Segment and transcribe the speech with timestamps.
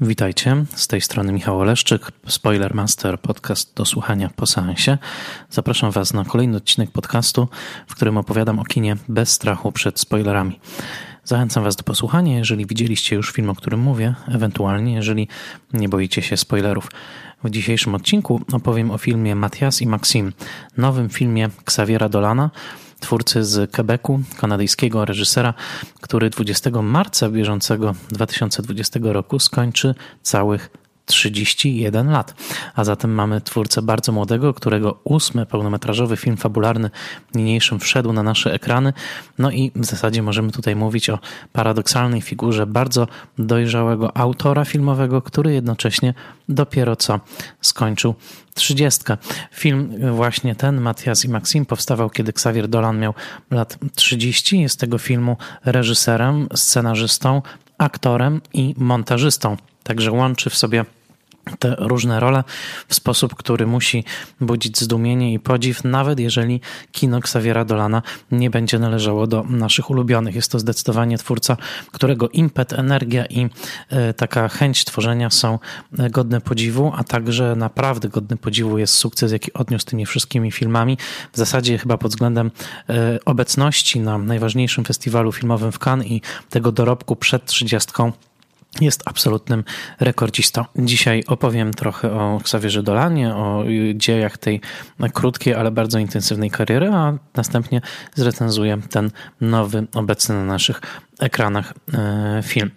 [0.00, 4.98] Witajcie, z tej strony Michał Oleszczyk, Spoilermaster, podcast do słuchania po seansie.
[5.50, 7.48] Zapraszam Was na kolejny odcinek podcastu,
[7.86, 10.60] w którym opowiadam o kinie bez strachu przed spoilerami.
[11.24, 15.28] Zachęcam Was do posłuchania, jeżeli widzieliście już film, o którym mówię, ewentualnie jeżeli
[15.72, 16.90] nie boicie się spoilerów.
[17.44, 20.32] W dzisiejszym odcinku opowiem o filmie Matias i Maxim,
[20.76, 22.50] nowym filmie Xaviera Dolana,
[23.06, 25.54] twórcy z Quebecu, kanadyjskiego reżysera,
[26.00, 30.70] który 20 marca bieżącego 2020 roku skończy całych
[31.06, 32.34] 31 lat.
[32.74, 36.90] A zatem mamy twórcę bardzo młodego, którego ósmy pełnometrażowy film fabularny
[37.34, 38.92] niniejszym wszedł na nasze ekrany.
[39.38, 41.18] No i w zasadzie możemy tutaj mówić o
[41.52, 46.14] paradoksalnej figurze bardzo dojrzałego autora filmowego, który jednocześnie
[46.48, 47.20] dopiero co
[47.60, 48.14] skończył
[48.54, 49.16] trzydziestkę.
[49.52, 53.14] Film właśnie ten, Matias i Maxim, powstawał, kiedy Xavier Dolan miał
[53.50, 54.60] lat 30.
[54.60, 57.42] Jest tego filmu reżyserem, scenarzystą,
[57.78, 59.56] aktorem i montażystą.
[59.86, 60.84] Także łączy w sobie
[61.58, 62.44] te różne role
[62.88, 64.04] w sposób, który musi
[64.40, 66.60] budzić zdumienie i podziw, nawet jeżeli
[66.92, 70.34] kino Xaviera Dolana nie będzie należało do naszych ulubionych.
[70.34, 71.56] Jest to zdecydowanie twórca,
[71.92, 73.48] którego impet, energia i
[73.90, 75.58] e, taka chęć tworzenia są
[75.98, 80.98] e, godne podziwu, a także naprawdę godny podziwu jest sukces, jaki odniósł tymi wszystkimi filmami.
[81.32, 82.50] W zasadzie chyba pod względem
[82.88, 86.20] e, obecności na najważniejszym festiwalu filmowym w Cannes i
[86.50, 88.12] tego dorobku przed trzydziestką
[88.80, 89.64] jest absolutnym
[90.00, 90.64] rekordzistą.
[90.76, 94.60] Dzisiaj opowiem trochę o Xavierze Dolanie, o dziejach tej
[95.12, 97.80] krótkiej, ale bardzo intensywnej kariery, a następnie
[98.14, 99.10] zrecenzuję ten
[99.40, 100.80] nowy, obecny na naszych
[101.20, 102.70] ekranach e, film.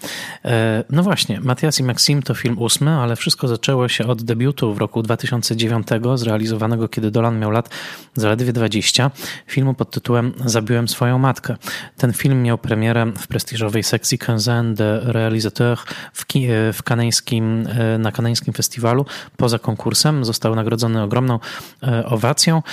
[0.46, 4.74] E, no właśnie, Matias i Maxim to film ósmy, ale wszystko zaczęło się od debiutu
[4.74, 7.70] w roku 2009, zrealizowanego kiedy Dolan miał lat
[8.16, 9.12] zaledwie 20,
[9.48, 11.56] filmu pod tytułem Zabiłem swoją matkę.
[11.98, 15.78] Ten film miał premierę w prestiżowej sekcji Quinzaine de Réalisateur
[16.14, 17.68] w, e, w kanańskim,
[18.00, 19.06] na kanańskim festiwalu.
[19.38, 21.40] Poza konkursem został nagrodzony ogromną
[22.06, 22.64] owacją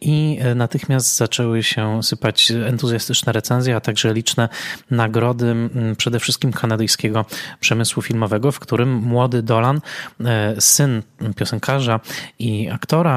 [0.00, 4.48] i natychmiast zaczęły się sypać entuzjastyczne recenzje, a także liczne
[4.90, 5.54] na nagrody
[5.96, 7.24] przede wszystkim kanadyjskiego
[7.60, 9.80] przemysłu filmowego, w którym młody Dolan,
[10.24, 11.02] e, syn
[11.36, 12.00] piosenkarza
[12.38, 13.16] i aktora,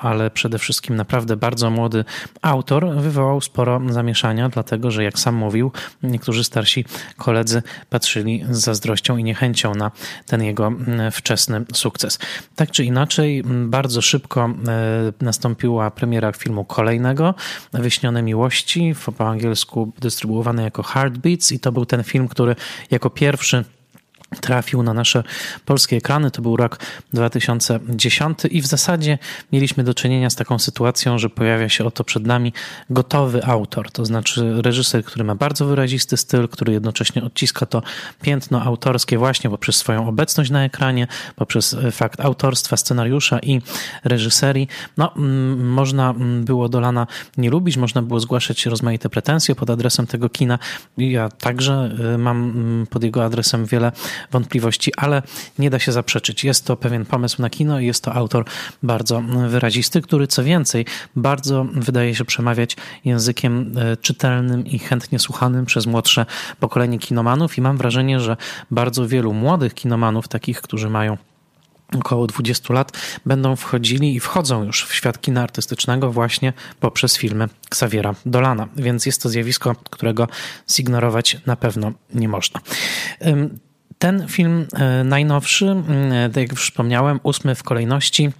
[0.00, 2.04] ale przede wszystkim naprawdę bardzo młody
[2.42, 6.84] autor, wywołał sporo zamieszania, dlatego że jak sam mówił, niektórzy starsi
[7.16, 9.90] koledzy patrzyli z zazdrością i niechęcią na
[10.26, 10.72] ten jego
[11.12, 12.18] wczesny sukces.
[12.56, 17.34] Tak czy inaczej, bardzo szybko e, nastąpiła premiera filmu kolejnego,
[17.72, 22.56] Wyśnione Miłości, po angielsku dystrybuowany jako Hard Beats i to był ten film, który
[22.90, 23.64] jako pierwszy
[24.40, 25.22] trafił na nasze
[25.64, 26.30] polskie ekrany.
[26.30, 26.78] To był rok
[27.12, 29.18] 2010 i w zasadzie
[29.52, 32.52] mieliśmy do czynienia z taką sytuacją, że pojawia się oto przed nami
[32.90, 37.82] gotowy autor, to znaczy reżyser, który ma bardzo wyrazisty styl, który jednocześnie odciska to
[38.22, 43.62] piętno autorskie właśnie poprzez swoją obecność na ekranie, poprzez fakt autorstwa scenariusza i
[44.04, 44.68] reżyserii.
[44.96, 45.12] No,
[45.56, 50.58] można było Dolana nie lubić, można było zgłaszać rozmaite pretensje pod adresem tego kina.
[50.98, 53.92] Ja także y, mam pod jego adresem wiele
[54.30, 55.22] wątpliwości, ale
[55.58, 56.44] nie da się zaprzeczyć.
[56.44, 58.44] Jest to pewien pomysł na kino i jest to autor
[58.82, 60.86] bardzo wyrazisty, który co więcej
[61.16, 66.26] bardzo wydaje się przemawiać językiem e, czytelnym i chętnie słuchanym przez młodsze
[66.60, 68.36] pokolenie kinomanów i mam wrażenie, że
[68.70, 71.16] bardzo wielu młodych kinomanów, takich, którzy mają
[71.98, 72.92] około 20 lat,
[73.26, 78.68] będą wchodzili i wchodzą już w świat kina artystycznego właśnie poprzez filmy Xaviera Dolana.
[78.76, 80.28] Więc jest to zjawisko, którego
[80.70, 82.60] zignorować na pewno nie można.
[84.00, 85.76] Ten film e, najnowszy,
[86.34, 88.30] tak jak wspomniałem, ósmy w kolejności,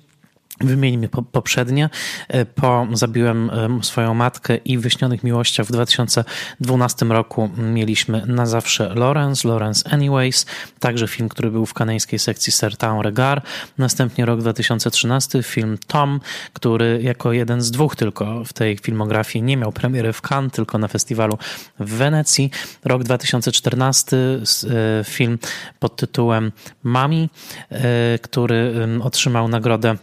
[0.61, 1.91] Wymieńmy poprzednie.
[2.29, 8.95] E, po Zabiłem e, swoją matkę i Wyśnionych miłościach w 2012 roku mieliśmy Na zawsze
[8.95, 10.47] Lawrence, Lawrence Anyways,
[10.79, 13.47] także film, który był w kanańskiej sekcji Certain Regard.
[13.79, 16.21] Następnie rok 2013 film Tom,
[16.53, 20.79] który jako jeden z dwóch tylko w tej filmografii nie miał premiery w Cannes, tylko
[20.79, 21.39] na festiwalu
[21.79, 22.51] w Wenecji.
[22.85, 25.39] Rok 2014 e, film
[25.79, 26.53] pod tytułem
[26.83, 27.31] Mami,
[28.23, 29.97] który otrzymał nagrodę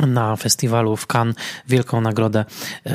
[0.00, 1.36] na festiwalu w Cannes
[1.68, 2.44] wielką nagrodę
[2.86, 2.92] e,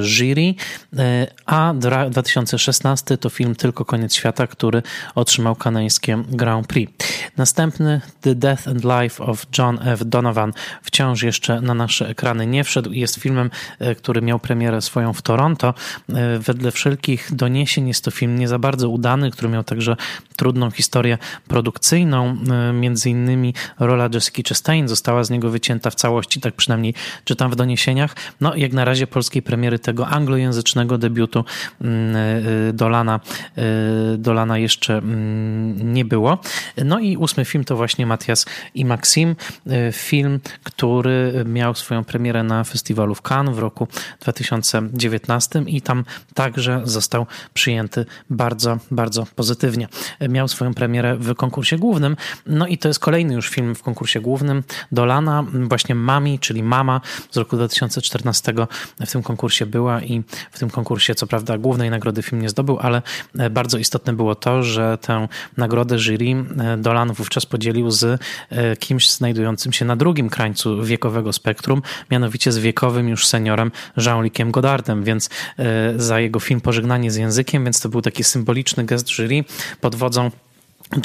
[0.00, 0.54] jury,
[0.98, 1.74] e, a
[2.10, 4.82] 2016 to film Tylko koniec świata, który
[5.14, 6.92] otrzymał kanańskie Grand Prix.
[7.36, 10.04] Następny The Death and Life of John F.
[10.04, 10.52] Donovan
[10.82, 15.12] wciąż jeszcze na nasze ekrany nie wszedł i jest filmem, e, który miał premierę swoją
[15.12, 15.74] w Toronto.
[16.38, 19.96] Wedle wszelkich doniesień jest to film nie za bardzo udany, który miał także
[20.36, 22.36] trudną historię produkcyjną.
[22.74, 26.94] Między innymi rola Jessica Chastain została z niego wycięta w całości tak przynajmniej
[27.24, 28.16] czytam w doniesieniach.
[28.40, 31.44] No jak na razie polskiej premiery tego anglojęzycznego debiutu
[31.80, 32.16] mm,
[32.72, 33.20] Dolana,
[34.18, 36.38] Dolana jeszcze mm, nie było.
[36.84, 39.36] No i ósmy film to właśnie Matias i Maxim,
[39.92, 43.88] film, który miał swoją premierę na festiwalu w Cannes w roku
[44.20, 46.04] 2019 i tam
[46.34, 49.88] także został przyjęty bardzo, bardzo pozytywnie.
[50.28, 52.16] Miał swoją premierę w konkursie głównym,
[52.46, 54.62] no i to jest kolejny już film w konkursie głównym
[54.92, 57.00] Dolana, właśnie Mami, czyli Mama
[57.30, 58.52] z roku 2014
[59.06, 62.78] w tym konkursie była i w tym konkursie co prawda głównej nagrody film nie zdobył,
[62.80, 63.02] ale
[63.50, 66.44] bardzo istotne było to, że tę nagrodę jury
[66.78, 68.20] Dolan wówczas podzielił z
[68.78, 75.04] kimś znajdującym się na drugim krańcu wiekowego spektrum, mianowicie z wiekowym już seniorem Jean-Luciem Godardem,
[75.04, 75.30] więc
[75.96, 79.44] za jego film Pożegnanie z językiem, więc to był taki symboliczny gest jury
[79.80, 80.30] pod wodzą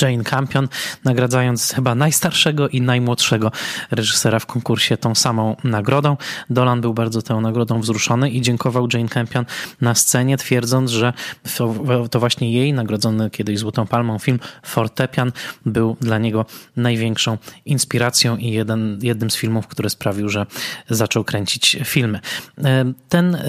[0.01, 0.68] Jane Campion,
[1.04, 3.51] nagradzając chyba najstarszego i najmłodszego
[3.92, 6.18] reżysera w konkursie tą samą nagrodą.
[6.50, 9.45] Dolan był bardzo tą nagrodą wzruszony i dziękował Jane Campion
[9.81, 11.13] na scenie, twierdząc, że
[12.12, 15.31] to, właśnie jej nagrodzony kiedyś Złotą Palmą film Fortepian
[15.66, 16.45] był dla niego
[16.75, 20.45] największą inspiracją i jeden, jednym z filmów, który sprawił, że
[20.90, 22.19] zaczął kręcić filmy.
[22.63, 23.42] E, ten e,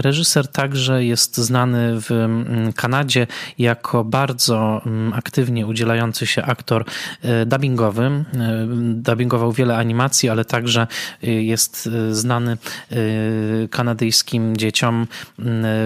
[0.00, 3.26] reżyser także jest znany w mm, Kanadzie
[3.58, 6.84] jako bardzo mm, aktywny aktywnie udzielający się aktor
[7.22, 8.02] e, dubbingowy.
[8.02, 8.24] E,
[8.94, 10.86] dubbingował wiele animacji, ale także
[11.22, 12.56] e, jest znany
[13.70, 15.06] kanadyjskim dzieciom,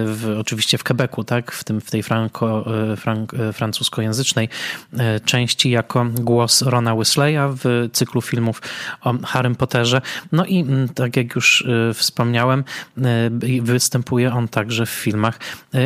[0.07, 1.53] w, oczywiście w Quebecu, tak?
[1.53, 4.49] w, tym, w tej frank, francuskojęzycznej
[5.25, 8.63] części jako głos Rona Whisleya w cyklu filmów
[9.01, 10.01] o Harrym Potterze.
[10.33, 10.65] No i
[10.95, 12.65] tak jak już wspomniałem,
[13.63, 15.39] występuje on także w filmach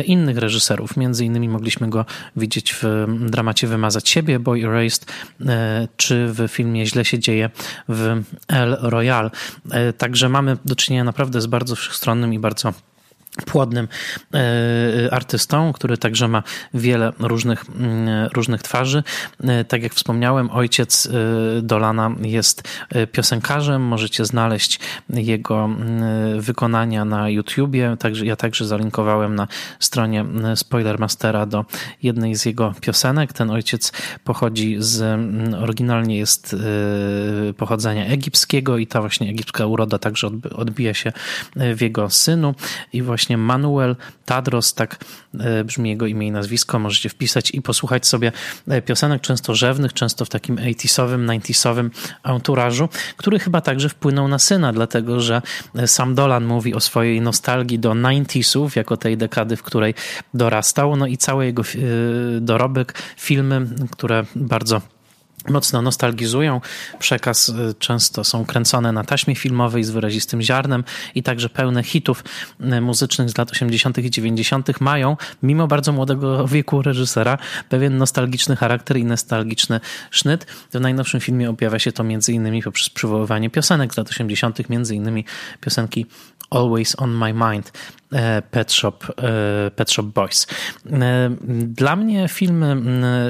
[0.05, 0.97] innych reżyserów.
[0.97, 2.05] Między innymi mogliśmy go
[2.35, 5.11] widzieć w dramacie wymazać siebie, Boy Erased,
[5.45, 7.49] e, czy w filmie Źle się dzieje
[7.89, 9.31] w El Royal.
[9.71, 12.73] E, także mamy do czynienia naprawdę z bardzo wszechstronnym i bardzo
[13.45, 13.87] płodnym
[14.33, 16.43] e, artystą, który także ma
[16.73, 19.03] wiele różnych, mm, różnych twarzy.
[19.43, 22.63] E, tak jak wspomniałem, ojciec e, Dolana jest
[23.11, 23.81] piosenkarzem.
[23.81, 24.79] Możecie znaleźć
[25.09, 27.97] jego mm, wykonania na YouTubie.
[27.99, 29.47] Także, ja także zalinkowałem na
[29.79, 30.25] stronie
[30.55, 31.65] Spoilermastera do
[32.03, 33.33] jednej z jego piosenek.
[33.33, 33.91] Ten ojciec
[34.23, 36.55] pochodzi z, mm, oryginalnie jest
[37.57, 41.11] pochodzenia egipskiego i ta właśnie egipska uroda także odbija się
[41.55, 42.55] w jego synu
[42.93, 43.95] i właśnie właśnie Manuel
[44.25, 45.05] Tadros, tak
[45.39, 48.31] e, brzmi jego imię i nazwisko, możecie wpisać i posłuchać sobie
[48.67, 51.89] e, piosenek często rzewnych, często w takim 80-owym, 90-owym
[52.23, 55.41] anturażu, który chyba także wpłynął na syna, dlatego że
[55.75, 59.93] e, sam Dolan mówi o swojej nostalgii do 90sów, jako tej dekady, w której
[60.33, 61.63] dorastał, no i cały jego
[62.41, 64.81] dorobek, filmy, które bardzo
[65.49, 66.61] mocno nostalgizują.
[66.99, 70.83] Przekaz y, często są kręcone na taśmie filmowej z wyrazistym ziarnem
[71.15, 72.23] i także pełne hitów
[72.61, 73.97] y, muzycznych z lat 80.
[73.97, 74.81] i 90.
[74.81, 77.37] mają, mimo bardzo młodego wieku reżysera,
[77.69, 79.79] pewien nostalgiczny charakter i nostalgiczny
[80.11, 80.45] sznyt.
[80.45, 85.25] W najnowszym filmie objawia się to innymi poprzez przywoływanie piosenek z lat 80., między innymi
[85.61, 86.05] piosenki
[86.49, 87.71] Always on My Mind
[88.51, 90.47] Pet Shop, e, Pet Shop Boys.
[90.91, 91.29] E,
[91.63, 92.81] dla mnie filmy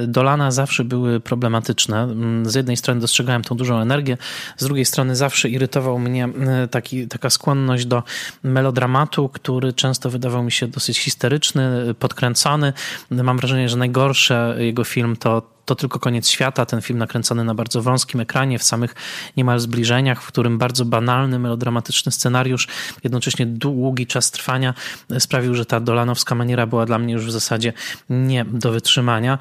[0.08, 2.08] Dolana zawsze były problematyczne.
[2.44, 4.18] Z jednej strony dostrzegałem tą dużą energię,
[4.58, 6.30] z drugiej strony zawsze irytował mnie
[6.72, 8.04] taki, taka skłonność do
[8.44, 12.74] melodramatu, który często wydawał mi się dosyć histeryczny, podkręcony.
[13.12, 17.54] Mam wrażenie, że najgorsze jego film to to tylko koniec świata, ten film nakręcony na
[17.56, 18.96] bardzo wąskim ekranie, w samych
[19.38, 22.68] niemal zbliżeniach, w którym bardzo banalny, melodramatyczny scenariusz,
[23.04, 24.74] jednocześnie długi czas trwania
[25.20, 27.74] sprawił, że ta dolanowska maniera była dla mnie już w zasadzie
[28.10, 29.38] nie do wytrzymania.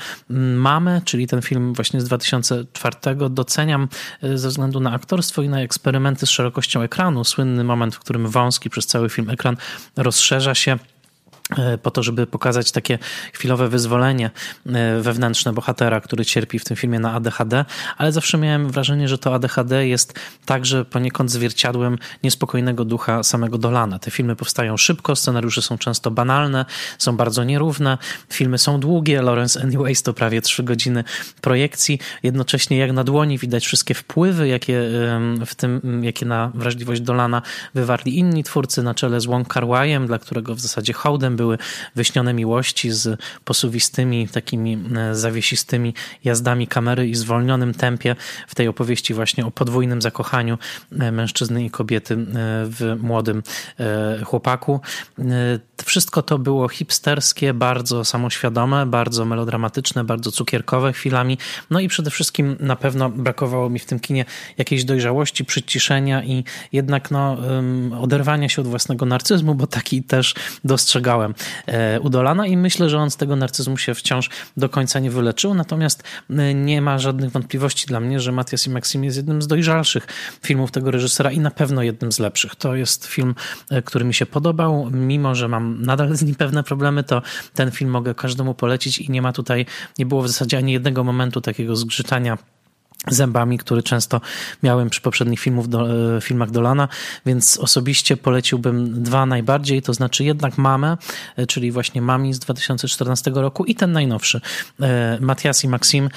[0.57, 2.97] Mamy, czyli ten film właśnie z 2004,
[3.31, 3.89] doceniam
[4.23, 7.25] e, ze względu na aktorstwo i na eksperymenty z szerokością ekranu.
[7.25, 9.57] Słynny moment, w którym wąski przez cały film ekran
[9.97, 10.79] rozszerza się
[11.83, 12.99] po to, żeby pokazać takie
[13.33, 14.31] chwilowe wyzwolenie
[14.67, 17.65] e, wewnętrzne bohatera, który cierpi w tym filmie na ADHD,
[17.97, 20.15] ale zawsze miałem wrażenie, że to ADHD jest
[20.47, 23.99] także poniekąd zwierciadłem niespokojnego ducha samego Dolana.
[23.99, 26.65] Te filmy powstają szybko, scenariusze są często banalne,
[26.99, 27.99] są bardzo nierówne,
[28.31, 31.05] filmy są długie, Lawrence Anyways to prawie trzy godziny
[31.41, 34.83] projekcji, jednocześnie jak na dłoni widać wszystkie wpływy, jakie
[35.47, 37.43] w tym, jakie na wrażliwość Dolana
[37.75, 41.59] wywarli inni twórcy, na czele z Wong Kar-wai'em, dla którego w zasadzie hołdem były
[41.97, 44.79] wyśnione miłości z posuwistymi, takimi
[45.13, 45.95] zawiesistymi
[46.25, 48.17] jazdami kamery i zwolnionym tempie
[48.49, 50.59] w tej opowieści właśnie o podwójnym zakochaniu
[50.91, 52.17] mężczyzny i kobiety
[52.65, 53.43] w młodym
[54.25, 54.81] chłopaku.
[55.85, 61.39] Wszystko to było hipsterskie, bardzo samoświadome, bardzo melodramatyczne, bardzo cukierkowe chwilami.
[61.71, 64.25] No i przede wszystkim na pewno brakowało mi w tym kinie
[64.59, 67.37] jakiejś dojrzałości, przyciszenia i jednak no,
[68.01, 71.30] oderwania się od własnego narcyzmu, bo taki też dostrzegałem e,
[72.01, 75.55] u Dolana i myślę, że on z tego narcyzmu się wciąż do końca nie wyleczył.
[75.55, 79.47] Natomiast e, nie ma żadnych wątpliwości dla mnie, że Matias i Maxim jest jednym z
[79.47, 80.07] dojrzalszych
[80.43, 82.55] filmów tego reżysera i na pewno jednym z lepszych.
[82.55, 83.35] To jest film,
[83.71, 87.23] e, który mi się podobał, mimo że mam nadal z nim pewne problemy, to
[87.55, 89.67] ten film mogę każdemu polecić i nie ma tutaj,
[89.99, 92.39] nie było w zasadzie ani jednego momentu takiego zgrzytania
[93.09, 94.21] zębami, który często
[94.63, 96.89] miałem przy poprzednich filmów do, e, filmach Dolana,
[97.27, 100.97] więc osobiście poleciłbym dwa najbardziej, to znaczy jednak Mamę,
[101.37, 104.41] e, czyli właśnie Mami z 2014 roku i ten najnowszy,
[104.81, 106.09] e, Matias i Maxim,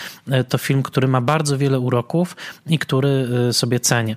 [0.50, 2.36] to film, który ma bardzo wiele uroków
[2.68, 4.16] i który sobie cenię.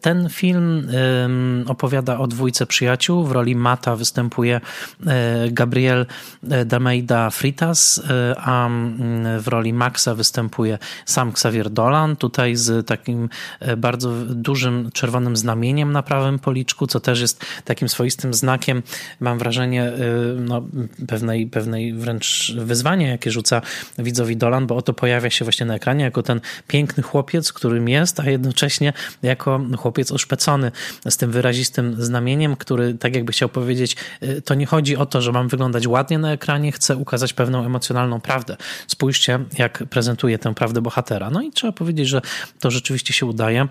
[0.00, 0.88] Ten film
[1.66, 4.60] opowiada o dwójce przyjaciół, w roli Mata występuje
[5.50, 6.06] Gabriel
[6.66, 8.02] Dameida Fritas,
[8.36, 8.68] a
[9.38, 13.28] w roli Maxa występuje sam Xavier Dolan, tutaj z takim
[13.60, 18.82] e, bardzo dużym czerwonym znamieniem na prawym policzku, co też jest takim swoistym znakiem,
[19.20, 19.92] mam wrażenie, e,
[20.36, 20.62] no,
[21.08, 23.62] pewnej, pewnej wręcz wyzwania, jakie rzuca
[23.98, 28.20] widzowi Dolan, bo oto pojawia się właśnie na ekranie jako ten piękny chłopiec, którym jest,
[28.20, 30.72] a jednocześnie jako chłopiec oszpecony
[31.08, 35.22] z tym wyrazistym znamieniem, który tak jakby chciał powiedzieć, e, to nie chodzi o to,
[35.22, 38.56] że mam wyglądać ładnie na ekranie, chcę ukazać pewną emocjonalną prawdę.
[38.86, 41.30] Spójrzcie, jak prezentuje tę prawdę bohatera.
[41.30, 42.20] No i i trzeba powiedzieć, że
[42.60, 43.68] to rzeczywiście się udaje.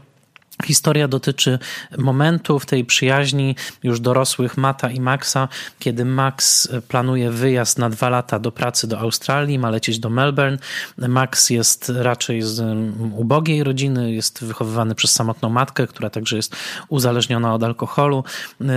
[0.66, 1.60] Historia dotyczy
[1.98, 5.48] momentu w tej przyjaźni już dorosłych Mata i Maxa,
[5.80, 10.58] kiedy Max planuje wyjazd na dwa lata do pracy do Australii, ma lecieć do Melbourne.
[10.98, 16.56] Max jest raczej z um, ubogiej rodziny, jest wychowywany przez samotną matkę, która także jest
[16.90, 18.24] uzależniona od alkoholu.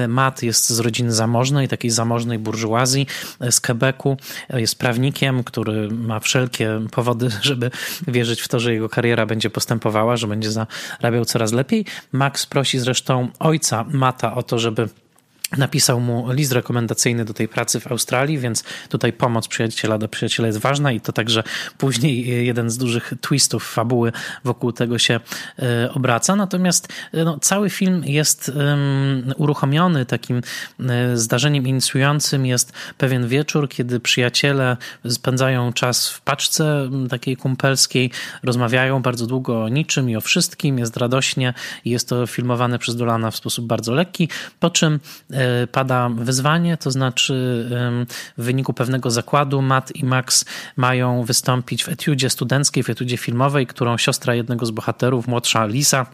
[0.09, 3.07] Matt jest z rodziny zamożnej, takiej zamożnej burżuazji
[3.51, 4.17] z Quebecu.
[4.55, 7.71] Jest prawnikiem, który ma wszelkie powody, żeby
[8.09, 11.85] wierzyć w to, że jego kariera będzie postępowała, że będzie zarabiał coraz lepiej lepiej.
[12.13, 14.89] Max prosi zresztą ojca Mata o to, żeby
[15.59, 20.47] Napisał mu list rekomendacyjny do tej pracy w Australii, więc tutaj pomoc przyjaciela do przyjaciela
[20.47, 21.43] jest ważna i to także
[21.79, 24.13] później jeden z dużych twistów fabuły
[24.45, 25.21] wokół tego się
[25.59, 26.37] e, obraca.
[26.37, 30.41] Natomiast e, no, cały film jest um, uruchomiony takim
[30.81, 32.47] e, zdarzeniem inicjującym.
[32.47, 34.77] Jest pewien wieczór, kiedy przyjaciele
[35.09, 38.11] spędzają czas w paczce takiej kumpelskiej,
[38.43, 41.55] rozmawiają bardzo długo o niczym i o wszystkim, jest radośnie
[41.85, 44.29] i jest to filmowane przez Dolana w sposób bardzo lekki,
[44.61, 45.01] po czym
[45.40, 45.40] E,
[45.73, 47.67] pada wyzwanie, to znaczy
[48.39, 50.45] w wyniku pewnego zakładu Matt i Max
[50.77, 56.07] mają wystąpić w etiudzie studenckiej, w etiudzie filmowej, którą siostra jednego z bohaterów, młodsza Lisa,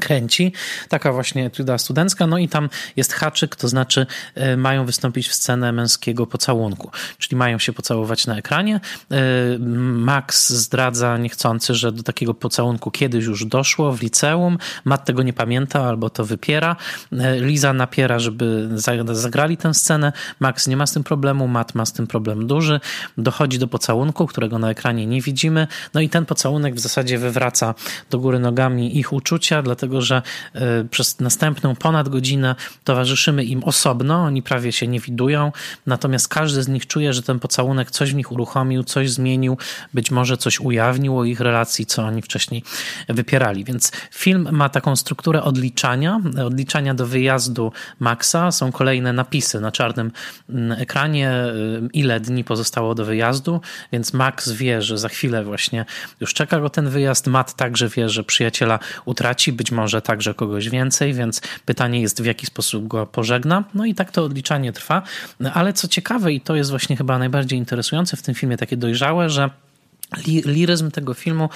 [0.00, 0.52] kręci.
[0.88, 2.26] Taka właśnie etuda studencka.
[2.26, 7.36] No i tam jest haczyk, to znaczy e, mają wystąpić w scenę męskiego pocałunku, czyli
[7.36, 8.80] mają się pocałować na ekranie.
[9.10, 9.16] E,
[9.58, 14.58] Max zdradza niechcący, że do takiego pocałunku kiedyś już doszło w liceum.
[14.84, 16.76] Matt tego nie pamięta albo to wypiera.
[17.12, 18.68] E, Liza napiera, żeby
[19.12, 20.12] zagrali tę scenę.
[20.40, 22.80] Max nie ma z tym problemu, Matt ma z tym problem duży.
[23.18, 25.66] Dochodzi do pocałunku, którego na ekranie nie widzimy.
[25.94, 27.74] No i ten pocałunek w zasadzie wywraca
[28.10, 30.22] do góry nogami ich uczucia, dlatego dlatego że
[30.54, 35.52] e, przez następną ponad godzinę towarzyszymy im osobno, oni prawie się nie widują,
[35.86, 39.58] natomiast każdy z nich czuje, że ten pocałunek coś w nich uruchomił, coś zmienił,
[39.94, 42.62] być może coś ujawnił o ich relacji, co oni wcześniej
[43.08, 43.64] wypierali.
[43.64, 48.52] Więc film ma taką strukturę odliczania, odliczania do wyjazdu Maxa.
[48.52, 50.12] Są kolejne napisy na czarnym
[50.48, 53.60] mm, ekranie, y, ile dni pozostało do wyjazdu,
[53.92, 55.84] więc Max wie, że za chwilę właśnie
[56.20, 57.26] już czeka go ten wyjazd.
[57.26, 62.26] Matt także wie, że przyjaciela utraci, być może także kogoś więcej, więc pytanie jest, w
[62.26, 63.64] jaki sposób go pożegna.
[63.74, 65.02] No i tak to odliczanie trwa.
[65.54, 69.30] Ale co ciekawe, i to jest właśnie chyba najbardziej interesujące w tym filmie, takie dojrzałe,
[69.30, 69.50] że
[70.44, 71.48] liryzm tego filmu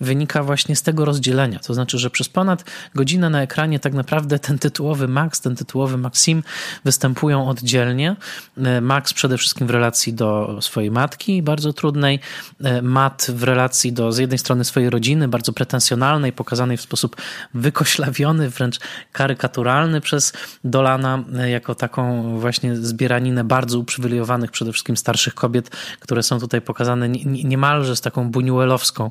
[0.00, 1.58] wynika właśnie z tego rozdzielenia.
[1.58, 2.64] To znaczy, że przez ponad
[2.94, 6.42] godzinę na ekranie tak naprawdę ten tytułowy Max, ten tytułowy Maxim
[6.84, 8.16] występują oddzielnie.
[8.56, 12.20] E, Max przede wszystkim w relacji do swojej matki, bardzo trudnej.
[12.64, 17.16] E, Matt w relacji do z jednej strony swojej rodziny, bardzo pretensjonalnej, pokazanej w sposób
[17.54, 18.78] wykoślawiony, wręcz
[19.12, 20.32] karykaturalny przez
[20.64, 26.60] Dolana, e, jako taką właśnie zbieraninę bardzo uprzywilejowanych przede wszystkim starszych kobiet, które są tutaj
[26.60, 29.10] pokazane niemalże taką buñuelowską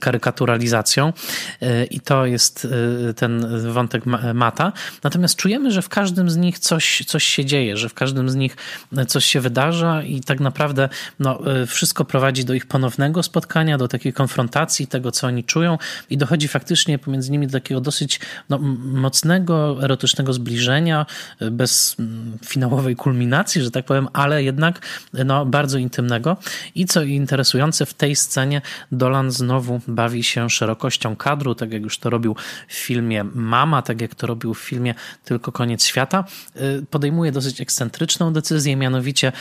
[0.00, 1.12] karykaturalizacją
[1.90, 2.68] i to jest
[3.16, 4.02] ten wątek
[4.34, 4.72] Mata.
[5.02, 8.34] Natomiast czujemy, że w każdym z nich coś, coś się dzieje, że w każdym z
[8.34, 8.56] nich
[9.08, 14.12] coś się wydarza i tak naprawdę no, wszystko prowadzi do ich ponownego spotkania, do takiej
[14.12, 15.78] konfrontacji tego, co oni czują
[16.10, 21.06] i dochodzi faktycznie pomiędzy nimi do takiego dosyć no, mocnego, erotycznego zbliżenia,
[21.50, 21.96] bez
[22.44, 24.80] finałowej kulminacji, że tak powiem, ale jednak
[25.12, 26.36] no, bardzo intymnego.
[26.74, 31.98] I co interesujące, w tej scenie Dolan znowu bawi się szerokością kadru, tak jak już
[31.98, 32.36] to robił
[32.68, 34.94] w filmie Mama, tak jak to robił w filmie
[35.24, 36.24] Tylko koniec świata.
[36.90, 39.32] Podejmuje dosyć ekscentryczną decyzję, mianowicie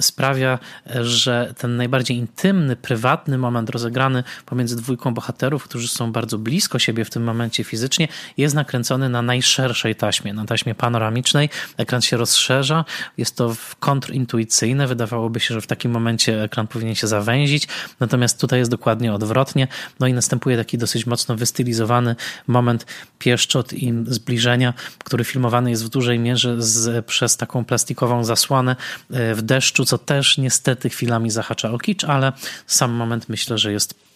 [0.00, 0.58] sprawia,
[1.00, 7.04] że ten najbardziej intymny, prywatny moment rozegrany pomiędzy dwójką bohaterów, którzy są bardzo blisko siebie
[7.04, 11.50] w tym momencie fizycznie, jest nakręcony na najszerszej taśmie, na taśmie panoramicznej.
[11.76, 12.84] Ekran się rozszerza,
[13.16, 14.86] jest to kontrintuicyjne.
[14.86, 17.68] Wydawałoby się, że w takim momencie ekran powinien się zawęzić,
[18.00, 19.68] natomiast tutaj jest dokładnie odwrotnie.
[20.00, 22.86] No i następuje taki dosyć mocno wystylizowany moment
[23.18, 24.74] pieszczot i zbliżenia,
[25.04, 28.76] który filmowany jest w dużej mierze z, przez taką plastikową zasłonę
[29.10, 32.32] e, w deszczu, co też niestety chwilami zahacza o kicz, ale
[32.66, 34.07] sam moment myślę, że jest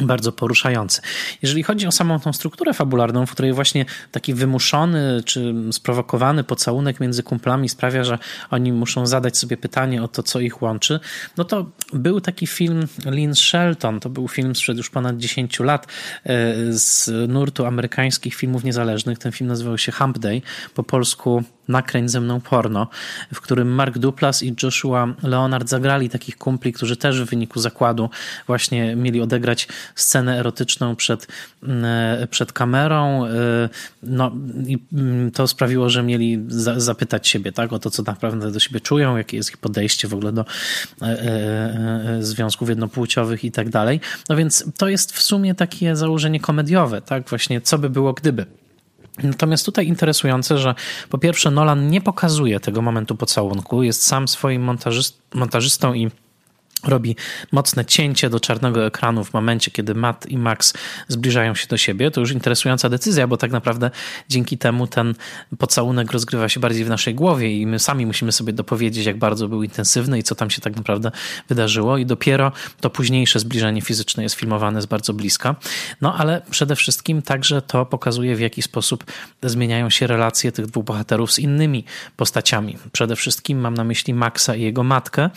[0.00, 1.00] bardzo poruszający.
[1.42, 7.00] Jeżeli chodzi o samą tą strukturę fabularną, w której właśnie taki wymuszony czy sprowokowany pocałunek
[7.00, 8.18] między kumplami sprawia, że
[8.50, 11.00] oni muszą zadać sobie pytanie o to, co ich łączy,
[11.36, 15.86] no to był taki film Lynn Shelton, to był film sprzed już ponad 10 lat
[15.86, 19.18] e, z nurtu amerykańskich filmów niezależnych.
[19.18, 20.42] Ten film nazywał się Hump Day,
[20.74, 22.88] po polsku Nakręć ze mną porno,
[23.34, 28.10] w którym Mark Duplas i Joshua Leonard zagrali takich kumpli, którzy też w wyniku zakładu
[28.46, 31.26] właśnie mieli odegrać scenę erotyczną przed,
[31.62, 33.26] mm, przed kamerą.
[33.26, 33.28] Y,
[34.02, 34.32] no
[34.66, 38.60] i mm, to sprawiło, że mieli za, zapytać siebie tak, o to, co naprawdę do
[38.60, 40.44] siebie czują, jakie jest ich podejście w ogóle do
[41.02, 41.16] e, e,
[42.18, 44.00] e, związków jednopłciowych i tak dalej.
[44.28, 48.46] No więc to jest w sumie takie założenie komediowe, tak, właśnie co by było gdyby.
[49.22, 50.74] Natomiast tutaj interesujące, że
[51.10, 56.10] po pierwsze Nolan nie pokazuje tego momentu pocałunku, jest sam swoim montażyst, montażystą i
[56.84, 57.16] robi
[57.52, 60.74] mocne cięcie do czarnego ekranu w momencie, kiedy Matt i Max
[61.08, 62.10] zbliżają się do siebie.
[62.10, 63.90] To już interesująca decyzja, bo tak naprawdę
[64.28, 65.14] dzięki temu ten
[65.58, 69.48] pocałunek rozgrywa się bardziej w naszej głowie i my sami musimy sobie dopowiedzieć, jak bardzo
[69.48, 71.10] był intensywny i co tam się tak naprawdę
[71.48, 75.56] wydarzyło i dopiero to późniejsze zbliżenie fizyczne jest filmowane z bardzo bliska.
[76.00, 79.04] No ale przede wszystkim także to pokazuje, w jaki sposób
[79.42, 81.84] zmieniają się relacje tych dwóch bohaterów z innymi
[82.16, 82.78] postaciami.
[82.92, 85.30] Przede wszystkim mam na myśli Maxa i jego matkę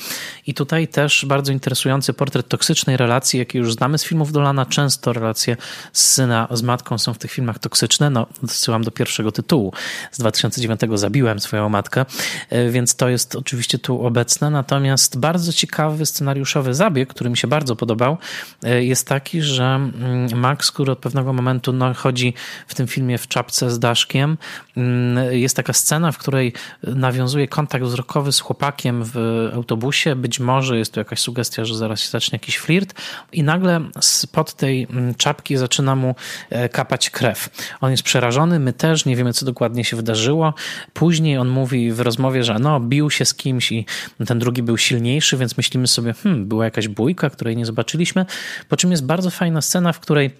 [0.47, 4.65] i tutaj też bardzo interesujący portret toksycznej relacji, jaki już znamy z filmów Dolana.
[4.65, 5.57] Często relacje
[5.93, 8.09] z syna z matką są w tych filmach toksyczne.
[8.09, 9.73] No, odsyłam do pierwszego tytułu
[10.11, 12.05] z 2009 Zabiłem swoją matkę,
[12.49, 14.49] e, więc to jest oczywiście tu obecne.
[14.49, 18.17] Natomiast bardzo ciekawy scenariuszowy zabieg, który mi się bardzo podobał,
[18.63, 22.33] e, jest taki, że mm, Max, który od pewnego momentu no, chodzi
[22.67, 24.37] w tym filmie w czapce z daszkiem,
[24.77, 30.15] mm, jest taka scena, w której nawiązuje kontakt wzrokowy z chłopakiem w autobusie.
[30.15, 32.93] Być może jest tu jakaś jakaś sugestia, że zaraz się zacznie jakiś flirt
[33.33, 36.15] i nagle spod tej mm, czapki zaczyna mu
[36.49, 37.49] e, kapać krew.
[37.81, 40.53] On jest przerażony, my też, nie wiemy co dokładnie się wydarzyło.
[40.93, 43.85] Później on mówi w rozmowie, że no, bił się z kimś i
[44.27, 48.25] ten drugi był silniejszy, więc myślimy sobie, hmm, była jakaś bójka, której nie zobaczyliśmy.
[48.69, 50.31] Po czym jest bardzo fajna scena, w której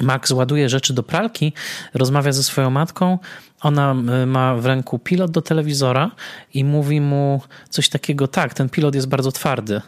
[0.00, 1.52] Max ładuje rzeczy do pralki,
[1.94, 3.18] rozmawia ze swoją matką,
[3.60, 6.10] ona e, ma w ręku pilot do telewizora
[6.54, 7.40] i mówi mu
[7.70, 9.80] coś takiego: Tak, ten pilot jest bardzo twardy,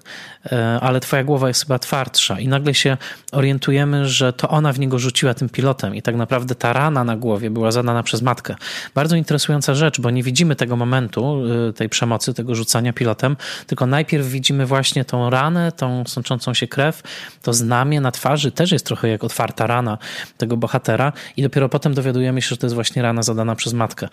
[0.53, 2.41] e, ale twoja głowa jest chyba twardsza.
[2.41, 2.97] I nagle się
[3.33, 7.17] orientujemy, że to ona w niego rzuciła tym pilotem, i tak naprawdę ta rana na
[7.17, 8.55] głowie była zadana przez matkę.
[8.95, 13.87] Bardzo interesująca rzecz, bo nie widzimy tego momentu, e, tej przemocy, tego rzucania pilotem, tylko
[13.87, 17.03] najpierw widzimy właśnie tą ranę, tą sączącą się krew,
[17.43, 19.99] to znamie na twarzy też jest trochę jak otwarta rana
[20.39, 24.09] tego bohatera, i dopiero potem dowiadujemy się, że to jest właśnie rana zadana przez matkę.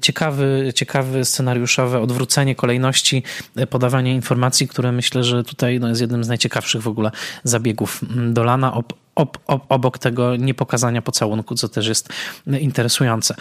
[0.00, 3.22] Ciekawy, ciekawy scenariuszowe odwrócenie kolejności
[3.56, 7.10] e, podawania informacji, które myślę, że tutaj no, jest jednym z najciekawszych w ogóle
[7.44, 8.00] zabiegów
[8.32, 8.74] Dolana
[9.14, 12.08] ob, ob, obok tego niepokazania pocałunku, co też jest
[12.60, 13.34] interesujące.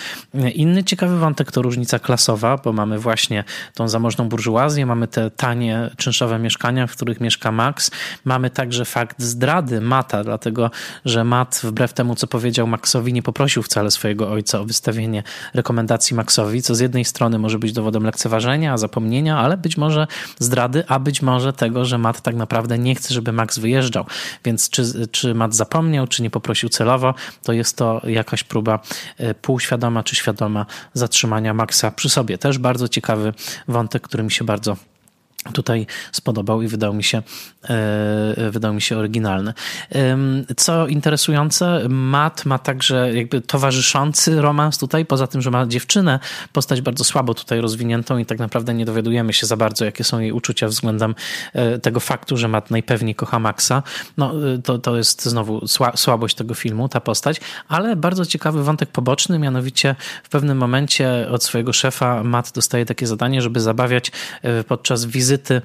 [0.54, 5.90] Inny ciekawy wątek to różnica klasowa, bo mamy właśnie tą zamożną burżuazję, mamy te tanie,
[5.98, 7.92] czynszowe mieszkania, w których mieszka Max.
[8.26, 10.72] Mamy także fakt zdrady Mata, dlatego
[11.06, 16.16] że Matt, wbrew temu, co powiedział Maxowi, nie poprosił wcale swojego ojca o wystawienie rekomendacji
[16.16, 20.08] Maxowi, co z jednej strony może być dowodem lekceważenia, zapomnienia, ale być może
[20.40, 24.06] zdrady, a być może tego, że Matt tak naprawdę nie chce, żeby Max wyjeżdżał.
[24.46, 28.80] Więc czy, czy Matt zapomniał, czy nie poprosił celowo, to jest to jakaś próba
[29.18, 32.38] e, półświadoma czy świadoma zatrzymania Maxa przy sobie.
[32.38, 33.34] Też bardzo ciekawy
[33.68, 34.78] wątek, który mi się bardzo
[35.54, 37.22] tutaj spodobał i wydał mi się,
[37.70, 39.54] e, wydał mi się oryginalny.
[40.58, 46.20] Co interesujące, Matt ma także jakby towarzyszący romans tutaj, poza tym, że ma dziewczynę,
[46.54, 50.20] postać bardzo słabo tutaj rozwiniętą i tak naprawdę nie dowiadujemy się za bardzo, jakie są
[50.20, 51.16] jej uczucia względem
[51.54, 53.84] e, tego faktu, że Matt najpewniej kocha Maxa.
[54.18, 58.90] No, e, to, to jest znowu słabość tego filmu, ta postać, ale bardzo ciekawy wątek
[58.90, 64.12] poboczny, mianowicie w pewnym momencie od swojego szefa Matt dostaje takie zadanie, żeby zabawiać
[64.68, 65.62] podczas wizyty wizyty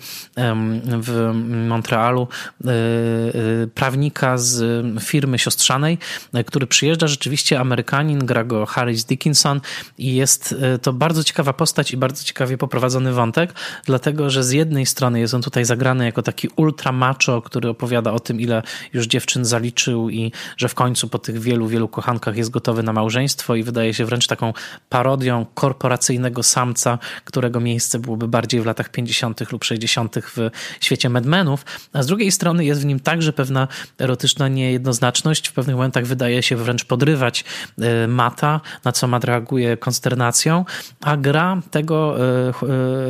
[0.87, 1.33] w
[1.69, 2.29] Montrealu
[2.65, 5.99] e, e, prawnika z firmy siostrzanej,
[6.33, 9.61] e, który przyjeżdża, rzeczywiście Amerykanin, gra go Harris Dickinson
[9.99, 13.53] i jest to bardzo ciekawa postać i bardzo ciekawie poprowadzony wątek,
[13.85, 18.13] dlatego, że z jednej strony jest on tutaj zagrany jako taki ultra macho, który opowiada
[18.13, 22.37] o tym, ile już dziewczyn zaliczył i że w końcu po tych wielu, wielu kochankach
[22.37, 24.53] jest gotowy na małżeństwo i wydaje się wręcz taką
[24.89, 29.41] parodią korporacyjnego samca, którego miejsce byłoby bardziej w latach 50.
[29.55, 30.17] lub 60.
[30.37, 35.49] w świecie Madmenów, a z drugiej strony jest w nim także pewna erotyczna niejednoznaczność.
[35.49, 37.45] W pewnych momentach wydaje się wręcz podrywać
[37.79, 40.65] e, Mata, na co Mat reaguje konsternacją,
[41.01, 42.53] a gra tego e,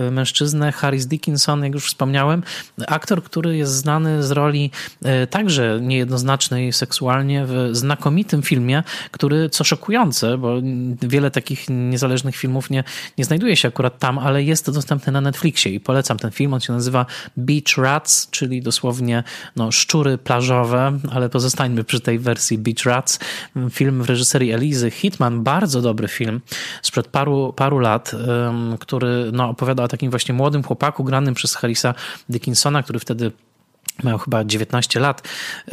[0.07, 2.43] e, mężczyznę Harris Dickinson, jak już wspomniałem,
[2.87, 4.71] aktor, który jest znany z roli
[5.31, 10.57] także niejednoznacznej seksualnie w znakomitym filmie, który, co szokujące, bo
[11.03, 12.85] wiele takich niezależnych filmów nie,
[13.19, 16.55] nie znajduje się akurat tam, ale jest dostępny na Netflixie i polecam ten film.
[16.55, 19.25] On się nazywa Beach Rats, czyli dosłownie
[19.57, 23.19] no, szczury plażowe, ale pozostańmy przy tej wersji Beach Rats.
[23.71, 26.41] Film w reżyserii Elizy Hitman, bardzo dobry film
[26.83, 28.13] sprzed paru, paru lat,
[28.81, 31.95] który no, opowiada o takim właśnie młodym chłopaku granym przez Harrisa
[32.29, 33.33] Dickinsona, który wtedy
[34.03, 35.29] miał chyba 19 lat,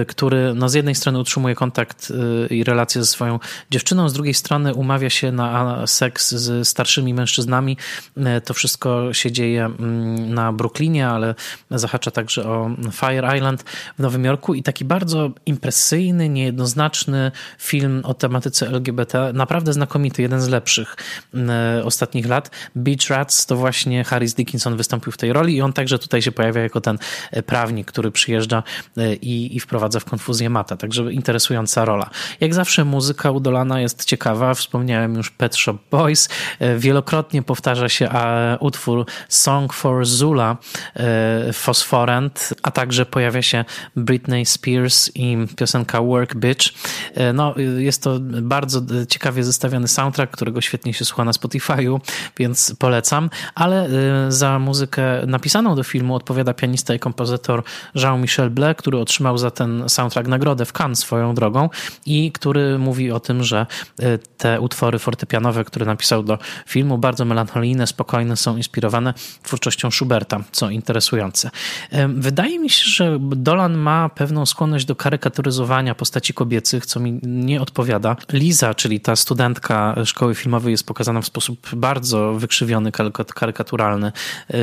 [0.00, 2.12] e, który no z jednej strony utrzymuje kontakt
[2.44, 3.38] e, i relacje ze swoją
[3.70, 7.76] dziewczyną, z drugiej strony umawia się na seks z starszymi mężczyznami.
[8.44, 11.34] To wszystko się dzieje mm, na Brooklynie, ale
[11.70, 13.62] zahacza także o Fire Island
[13.98, 20.40] w Nowym Jorku i taki bardzo impresyjny, niejednoznaczny film o tematyce LGBT, naprawdę znakomity, jeden
[20.40, 20.96] z lepszych
[21.84, 22.50] ostatnich lat.
[22.76, 26.32] Beach Rats to właśnie Harris Dickinson wystąpił w tej roli i on także tutaj się
[26.32, 26.98] pojawia jako ten
[27.52, 28.62] prawnik, który przyjeżdża
[28.96, 30.76] e, i, i wprowadza w konfuzję mata.
[30.76, 32.10] Także interesująca rola.
[32.40, 34.54] Jak zawsze muzyka udolana jest ciekawa.
[34.54, 36.28] Wspomniałem już Pet Shop Boys.
[36.58, 38.08] E, wielokrotnie powtarza się
[38.60, 40.56] utwór Song for Zula
[41.52, 43.64] Phosphorant, a także pojawia się
[43.96, 46.68] Britney Spears i piosenka Work Bitch.
[47.14, 52.00] E, no, jest to bardzo ciekawie zestawiony soundtrack, którego świetnie się słucha na Spotify'u,
[52.38, 53.30] więc polecam.
[53.54, 53.88] Ale
[54.28, 57.62] za muzykę napisaną do filmu odpowiada pianista i kompozytor kompozytor
[57.94, 61.70] Jean-Michel Blais, który otrzymał za ten soundtrack nagrodę w Cannes swoją drogą
[62.06, 63.66] i który mówi o tym, że
[64.02, 70.40] y, te utwory fortepianowe, które napisał do filmu, bardzo melancholijne, spokojne, są inspirowane twórczością Schuberta,
[70.52, 71.50] co interesujące.
[72.08, 77.60] Wydaje mi się, że Dolan ma pewną skłonność do karykaturyzowania postaci kobiecych, co mi nie
[77.60, 78.16] odpowiada.
[78.32, 82.92] Liza, czyli ta studentka szkoły filmowej, jest pokazana w sposób bardzo wykrzywiony,
[83.34, 84.12] karykaturalny.
[84.50, 84.56] Y,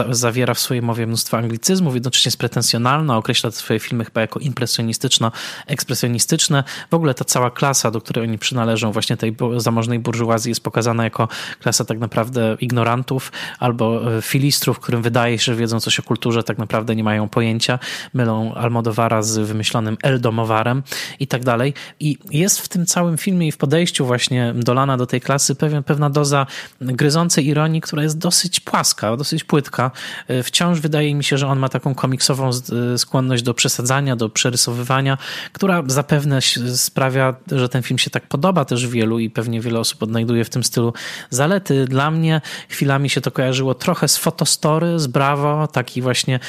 [0.00, 4.40] y, zawiera w swojej mowie mnóstwo anglicyzmów, jednocześnie jest pretensjonalna, określa swoje filmy chyba jako
[4.40, 6.64] impresjonistyczno-ekspresjonistyczne.
[6.90, 11.04] W ogóle ta cała klasa, do której oni przynależą, właśnie tej zamożnej burżuazji jest pokazana
[11.04, 11.28] jako
[11.60, 16.42] klasa tak naprawdę ignorantów albo e, filistrów, którym wydaje się, że wiedzą coś o kulturze,
[16.42, 17.78] tak naprawdę nie mają pojęcia,
[18.14, 20.82] mylą Almodowara z wymyślonym Eldomowarem
[21.20, 21.74] i tak dalej.
[22.00, 25.82] I jest w tym całym filmie i w podejściu właśnie Dolana do tej klasy pewien,
[25.82, 26.46] pewna doza
[26.80, 29.90] gryzącej ironii, która jest dosyć płaska, dosyć płytka.
[30.28, 32.50] E, wciąż wydaje wydaje mi się, że on ma taką komiksową
[32.94, 35.18] y, skłonność do przesadzania, do przerysowywania,
[35.52, 36.40] która zapewne
[36.74, 40.50] sprawia, że ten film się tak podoba też wielu i pewnie wiele osób odnajduje w
[40.50, 40.92] tym stylu
[41.30, 41.84] zalety.
[41.84, 46.40] Dla mnie chwilami się to kojarzyło trochę z fotostory, z Bravo, taki właśnie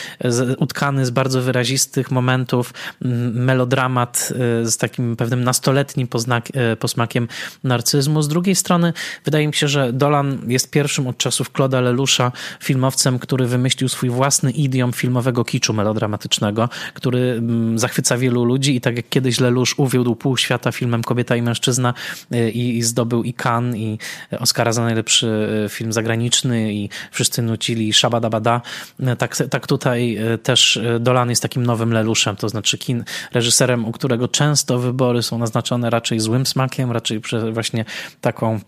[0.57, 2.73] utkany z bardzo wyrazistych momentów,
[3.33, 7.27] melodramat y, z takim pewnym nastoletnim poznak, posmakiem
[7.63, 8.21] narcyzmu.
[8.21, 8.93] Z drugiej strony
[9.25, 14.09] wydaje mi się, że Dolan jest pierwszym od czasów Claude'a Leloucha filmowcem, który wymyślił swój
[14.09, 19.69] własny idiom filmowego kiczu melodramatycznego, który mm, zachwyca wielu ludzi i tak jak kiedyś Lelouch
[19.77, 21.93] uwiódł pół świata filmem Kobieta i Mężczyzna
[22.33, 23.97] y, i, i zdobył i Cannes i
[24.39, 25.27] Oscara za najlepszy
[25.65, 28.61] y, film zagraniczny i wszyscy nucili Shabadabada,
[28.99, 33.91] y, tak, tak tutaj też Dolan jest takim nowym Lelouchem, to znaczy kin, reżyserem, u
[33.91, 37.85] którego często wybory są naznaczone raczej złym smakiem, raczej właśnie
[38.21, 38.59] taką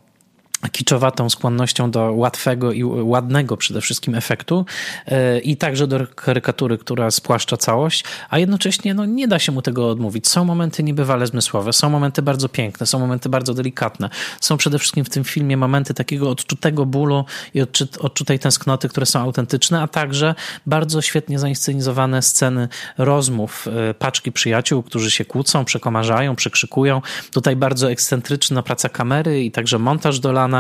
[0.69, 4.65] kiczowatą skłonnością do łatwego i ładnego przede wszystkim efektu
[5.05, 9.61] e, i także do karykatury, która spłaszcza całość, a jednocześnie no, nie da się mu
[9.61, 10.27] tego odmówić.
[10.27, 14.09] Są momenty niebywale zmysłowe, są momenty bardzo piękne, są momenty bardzo delikatne.
[14.41, 17.61] Są przede wszystkim w tym filmie momenty takiego odczutego bólu i
[17.99, 24.83] odczutej tęsknoty, które są autentyczne, a także bardzo świetnie zainscenizowane sceny rozmów e, paczki przyjaciół,
[24.83, 27.01] którzy się kłócą, przekomarzają, przekrzykują.
[27.31, 30.50] Tutaj bardzo ekscentryczna praca kamery i także montaż dolany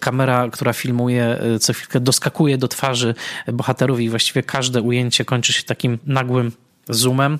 [0.00, 3.14] kamera, która filmuje y, co chwilkę, doskakuje do twarzy
[3.52, 6.52] bohaterów i właściwie każde ujęcie kończy się takim nagłym
[6.88, 7.38] zoomem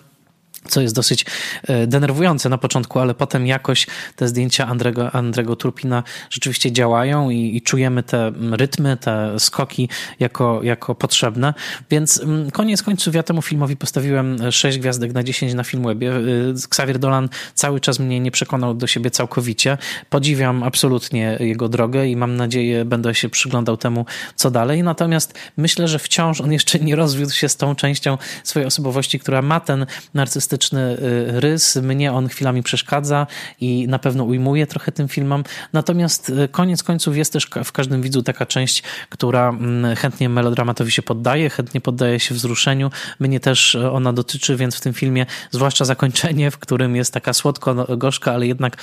[0.69, 1.27] co jest dosyć
[1.63, 7.57] e, denerwujące na początku, ale potem jakoś te zdjęcia Andrego, Andrego Turpina rzeczywiście działają i,
[7.57, 9.89] i, czujemy te rytmy, te skoki
[10.21, 11.55] jako, jako potrzebne.
[11.91, 16.13] Więc koniec końców ja temu filmowi postawiłem 6 gwiazdek na 10 na Filmwebie.
[16.13, 19.79] E, Xavier Dolan cały czas mnie nie przekonał do siebie całkowicie.
[20.11, 24.83] Podziwiam absolutnie jego drogę i mam nadzieję będę się przyglądał temu, co dalej.
[24.83, 29.43] Natomiast myślę, że wciąż on jeszcze nie rozwiódł się z tą częścią swojej osobowości, która
[29.43, 30.97] ma ten narcystyczny artystyczny
[31.37, 31.77] y, rys.
[31.77, 33.27] Mnie on chwilami przeszkadza
[33.61, 35.45] i na pewno ujmuje trochę tym filmom.
[35.73, 40.93] Natomiast y, koniec końców jest też w każdym widzu taka część, która mm, chętnie melodramatowi
[40.93, 42.91] się poddaje, chętnie poddaje się wzruszeniu.
[43.21, 47.33] Mnie też y, ona dotyczy, więc w tym filmie, zwłaszcza zakończenie, w którym jest taka
[47.33, 48.77] słodko-gorzka, ale jednak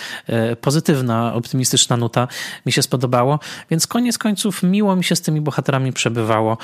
[0.62, 2.28] pozytywna, optymistyczna nuta,
[2.66, 3.40] mi się spodobało.
[3.70, 6.58] Więc koniec końców miło mi się z tymi bohaterami przebywało.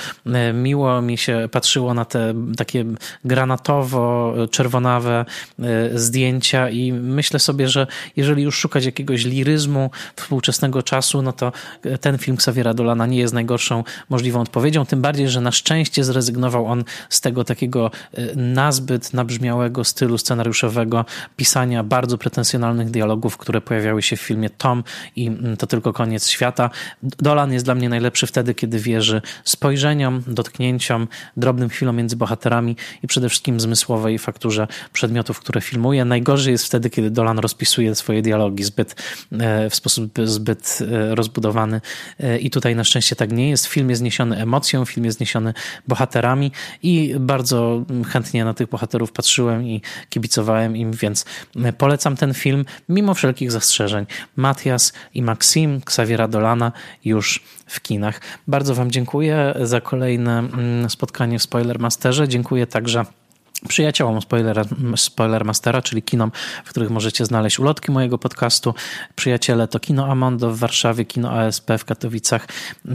[0.53, 2.85] Miło mi się patrzyło na te takie
[3.25, 5.25] granatowo-czerwone doskonałe
[5.59, 11.51] e, zdjęcia i myślę sobie, że jeżeli już szukać jakiegoś liryzmu współczesnego czasu, no to
[12.01, 16.67] ten film Xaviera Dolana nie jest najgorszą możliwą odpowiedzią, tym bardziej, że na szczęście zrezygnował
[16.67, 24.01] on z tego takiego e, nazbyt nabrzmiałego stylu scenariuszowego pisania bardzo pretensjonalnych dialogów, które pojawiały
[24.01, 24.83] się w filmie Tom
[25.15, 26.69] i mm, to tylko koniec świata.
[27.03, 33.07] Dolan jest dla mnie najlepszy wtedy, kiedy wierzy spojrzeniom, dotknięciom, drobnym chwilom między bohaterami i
[33.07, 36.05] przede wszystkim zmysłowej fakturze przedmiotów, które filmuje.
[36.05, 38.95] Najgorzej jest wtedy, kiedy Dolan rozpisuje swoje dialogi zbyt,
[39.31, 41.81] e, w sposób zbyt e, rozbudowany
[42.19, 43.65] e, i tutaj na szczęście tak nie jest.
[43.65, 45.53] Film jest niesiony emocją, film jest niesiony
[45.87, 46.51] bohaterami
[46.83, 51.25] i bardzo chętnie na tych bohaterów patrzyłem i kibicowałem im, więc
[51.77, 54.05] polecam ten film mimo wszelkich zastrzeżeń.
[54.35, 56.71] Matias i Maxim Xaviera Dolana
[57.05, 58.21] już w kinach.
[58.47, 62.27] Bardzo Wam dziękuję za kolejne mm, spotkanie w Spoilermasterze.
[62.27, 63.05] Dziękuję także
[63.67, 66.31] przyjaciołom Spoiler, Spoilermastera, czyli kinom,
[66.65, 68.73] w których możecie znaleźć ulotki mojego podcastu.
[69.15, 72.47] Przyjaciele to Kino Amondo w Warszawie, Kino ASP w Katowicach,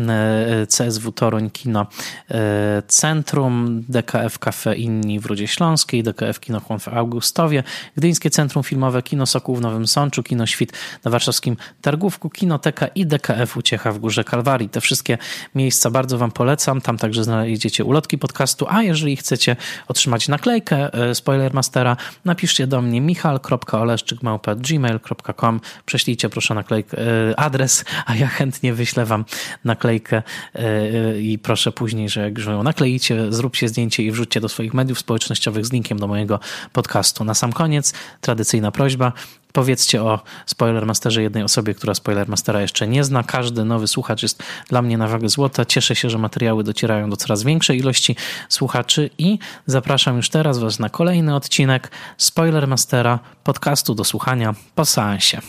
[0.08, 1.86] e, CSW Toruń, Kino
[2.30, 7.62] e, Centrum, DKF Cafe Inni w Rudzie Śląskiej, DKF Kino Chłon w Augustowie,
[7.96, 10.72] Gdyńskie Centrum Filmowe, Kino Sokół w Nowym Sączu, Kino Świt
[11.04, 14.68] na warszawskim Targówku, Kinoteka i DKF Uciecha w Górze Kalwarii.
[14.68, 15.18] Te wszystkie
[15.54, 16.80] miejsca bardzo Wam polecam.
[16.80, 19.56] Tam także znajdziecie ulotki podcastu, a jeżeli chcecie
[19.88, 27.02] otrzymać naklejkę naklejkę e, Spoilermastera, napiszcie do mnie michal.oleszczykmałpa.gmail.com Prześlijcie proszę naklejkę, e,
[27.40, 29.24] adres, a ja chętnie wyślę wam
[29.64, 30.22] naklejkę
[30.54, 34.74] e, i proszę później, że jak już ją nakleicie, zróbcie zdjęcie i wrzućcie do swoich
[34.74, 36.40] mediów społecznościowych z linkiem do mojego
[36.72, 37.24] podcastu.
[37.24, 39.12] Na sam koniec tradycyjna prośba,
[39.52, 43.22] Powiedzcie o Spoilermasterze jednej osobie, która Spoilermastera jeszcze nie zna.
[43.22, 45.64] Każdy nowy słuchacz jest dla mnie na wagę złota.
[45.64, 48.16] Cieszę się, że materiały docierają do coraz większej ilości
[48.48, 55.40] słuchaczy i zapraszam już teraz Was na kolejny odcinek Spoilermastera, podcastu do słuchania po seansie.